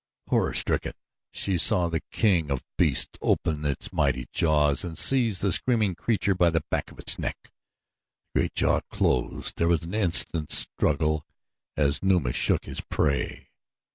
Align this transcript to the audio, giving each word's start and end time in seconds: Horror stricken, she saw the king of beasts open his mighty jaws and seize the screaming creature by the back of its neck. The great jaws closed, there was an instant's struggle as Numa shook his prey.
Horror 0.29 0.55
stricken, 0.55 0.93
she 1.29 1.59
saw 1.59 1.87
the 1.87 2.01
king 2.11 2.49
of 2.49 2.63
beasts 2.75 3.19
open 3.21 3.61
his 3.61 3.93
mighty 3.93 4.25
jaws 4.33 4.83
and 4.83 4.97
seize 4.97 5.37
the 5.37 5.51
screaming 5.51 5.93
creature 5.93 6.33
by 6.33 6.49
the 6.49 6.63
back 6.71 6.89
of 6.89 6.97
its 6.97 7.19
neck. 7.19 7.37
The 8.33 8.39
great 8.39 8.55
jaws 8.55 8.81
closed, 8.89 9.57
there 9.59 9.67
was 9.67 9.83
an 9.83 9.93
instant's 9.93 10.55
struggle 10.57 11.23
as 11.77 12.01
Numa 12.01 12.33
shook 12.33 12.65
his 12.65 12.81
prey. 12.81 13.51